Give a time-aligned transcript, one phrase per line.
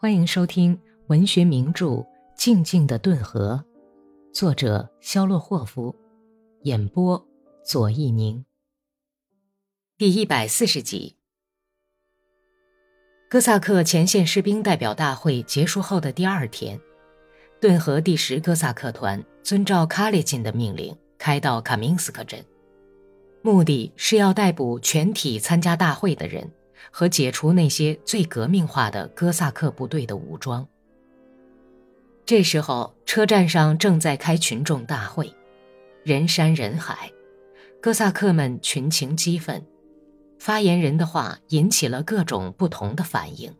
[0.00, 1.86] 欢迎收听文学名著
[2.36, 3.64] 《静静的顿河》，
[4.32, 5.92] 作者肖洛霍夫，
[6.62, 7.20] 演播
[7.64, 8.44] 左一宁。
[9.96, 11.16] 第一百四十集，
[13.28, 16.80] 哥萨克前线士兵代表大会结束后的第二天，
[17.60, 22.40] 顿河第十哥萨克团遵照卡列金的命令，开到卡明斯克镇，
[23.42, 26.48] 目的是要逮捕全体参加大会的人。
[26.90, 30.66] 和解除那些最革命化的哥萨克部队的武装。
[32.24, 35.34] 这时候，车站上正在开群众大会，
[36.04, 37.10] 人山人海，
[37.80, 39.64] 哥萨克们群情激愤，
[40.38, 43.54] 发言人的话引起了各种不同的反应。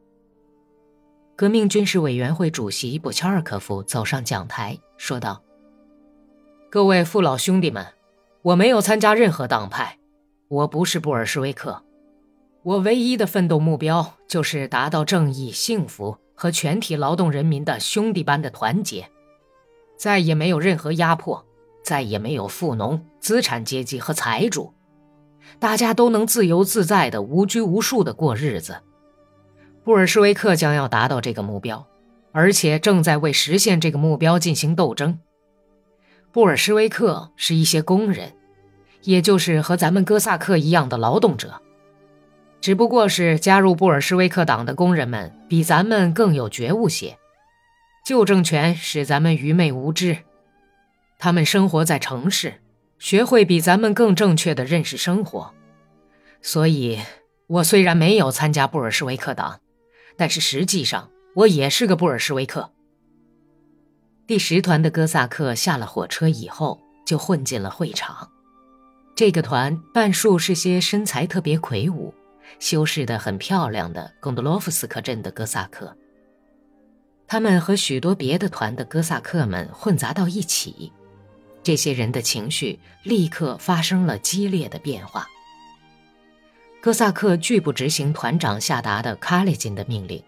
[1.35, 5.43] 革命军事委员会主席布乔尔科夫走上讲台，说道
[6.69, 7.87] ：“各位父老兄弟们，
[8.43, 9.99] 我没有参加任何党派，
[10.49, 11.83] 我不是布尔什维克。”
[12.63, 19.09] 我唯一的奋斗目标就是达到正义、幸福和全体劳动人民的兄弟般的团结，
[19.97, 21.47] 再也没有任何压迫，
[21.83, 24.75] 再也没有富农、资产阶级和财主，
[25.59, 28.79] 大家都能自由自在的、无拘无束的过日子。
[29.85, 31.87] 布尔什维克将要达到这个目标，
[32.33, 35.21] 而且正在为实现这个目标进行斗争。
[36.33, 38.35] 布尔什维克是一些工人，
[39.05, 41.63] 也就是和咱们哥萨克一样的劳动者。
[42.61, 47.17] 只不过是加入布尔什维克党的工人们比咱们更有觉悟些，
[48.05, 50.19] 旧政权使咱们愚昧无知，
[51.19, 52.61] 他们生活在城市，
[52.99, 55.55] 学会比咱们更正确的认识生活。
[56.43, 56.99] 所以，
[57.47, 59.61] 我虽然没有参加布尔什维克党，
[60.17, 62.73] 但是实际上我也是个布尔什维克。
[64.27, 68.29] 第十团的哥萨克下了火车以后就混进了会场，
[69.15, 72.13] 这个团半数是些身材特别魁梧。
[72.59, 75.97] 修饰的很漂亮的贡德洛夫斯克镇的哥萨克，
[77.27, 80.93] 他们和许多别的团的哥萨克们混杂到一起，
[81.63, 85.27] 这些人的情绪立刻发生了激烈的变化。
[86.81, 90.23] 哥萨克拒不执行团长下达的卡列金的命令，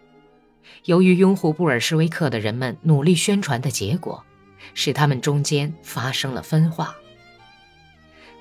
[0.84, 4.25] 由于拥护布尔什维克的人们努力宣传的结果，
[4.75, 6.94] 使他们中间发生了分化。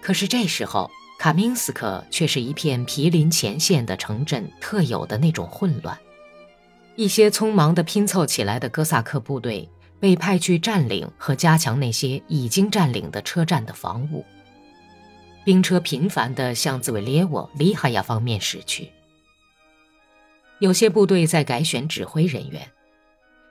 [0.01, 0.91] 可是这时候。
[1.19, 5.99] 卡明斯克却是一片毗邻前线的城镇特有的那种混乱，
[6.95, 9.67] 一些匆忙地拼凑起来的哥萨克部队
[9.99, 14.25] 被派去占领和加强那些已经占领的车站的防务。
[15.43, 18.89] 兵车频繁地向兹维列沃、里哈亚方面驶去。
[20.59, 22.65] 有些部队在改选指挥人员，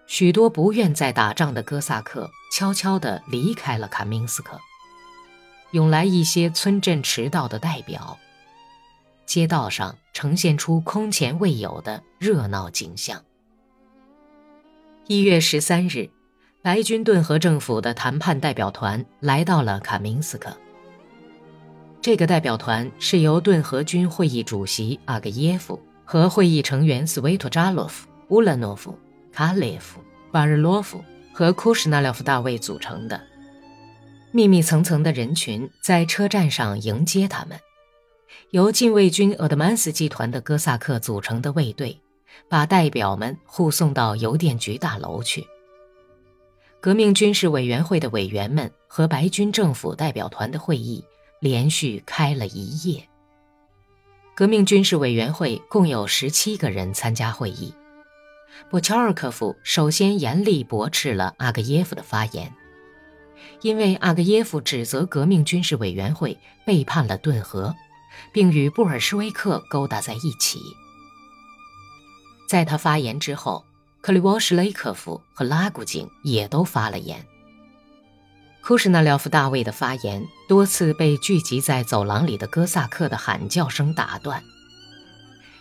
[0.07, 4.59] 许多不愿再打仗的哥萨克悄悄地离开了卡明斯克。
[5.73, 8.19] 涌来一些村镇迟到的代表，
[9.27, 13.23] 街道上呈现出空前未有的热闹景象。
[15.07, 16.09] 一月十三日，
[16.63, 20.57] 白军顿河政府的谈判代表团来到了卡明斯克。
[22.01, 28.99] 这个代表团是由顿河军会议主席阿格耶夫和会议成员斯维托扎洛夫、乌兰诺夫、
[29.33, 30.01] 卡列夫、
[30.33, 33.21] 巴日洛夫和库什纳廖夫大尉组成的。
[34.31, 37.59] 密密层层的人群在车站上迎接他们，
[38.51, 41.99] 由禁卫军鄂德曼斯集团的哥萨克组成的卫队，
[42.47, 45.47] 把代表们护送到邮电局大楼去。
[46.79, 51.03] 革命军事委员会的委员们和白军政府代表团的会议
[51.41, 53.09] 连续开了一夜。
[54.37, 57.73] 革命军事委员会共有十七个人参加会议。
[58.69, 62.55] 布乔尔科夫首先严厉驳斥了阿格耶夫的发言。
[63.63, 67.75] 因为阿格耶夫指责革命军事委员会背叛了顿河，
[68.33, 70.61] 并与布尔什维克勾搭在一起。
[72.49, 73.65] 在他发言之后，
[74.01, 77.25] 克里沃什雷科夫和拉古金也都发了言。
[78.63, 84.43] 库什纳廖夫大卫的发言多次被聚集在走廊里的哥萨克的喊叫声打断。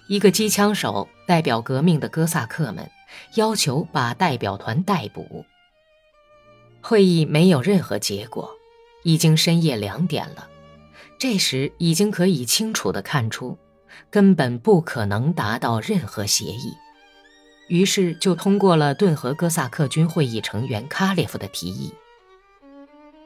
[0.07, 2.89] 一个机枪手代表革命的哥萨克们，
[3.35, 5.45] 要求把代表团逮捕。
[6.87, 8.49] 会议没有任何结果，
[9.03, 10.47] 已经深夜两点了。
[11.19, 13.57] 这时已经可以清楚地看出，
[14.09, 16.73] 根本不可能达到任何协议。
[17.67, 21.93] 于是就通过了顿河哥萨克军会议成员卡列夫的提议，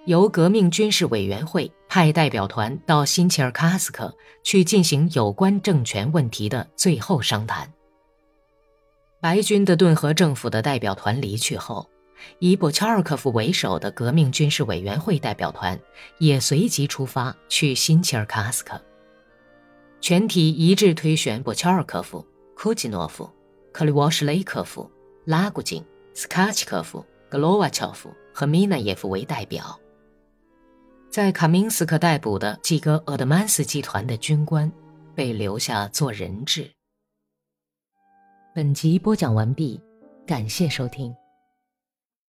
[0.06, 7.72] 由革命军事委员会派代表团到新切尔卡斯克去进行有关政权问题的最后商谈。
[9.20, 11.91] 白军的顿河政府的代表团离去后。
[12.40, 15.80] 以布乔尔科夫为首的革命军事委员会代表团
[16.20, 18.82] 也随即出发去新切尔卡斯克，
[20.00, 22.26] 全体一致推选布乔尔科夫、
[22.56, 23.30] 库季诺夫、
[23.72, 24.90] 克里沃什雷科夫、
[25.26, 25.84] 拉古金、
[26.14, 29.80] 斯卡奇科夫、格罗瓦乔夫和米纳耶夫为代表。
[31.10, 34.72] 在卡明斯克逮捕的几个鄂德曼斯集团的军官
[35.14, 36.72] 被留下做人质。
[38.56, 39.80] 本集播讲完毕，
[40.26, 41.14] 感谢收听。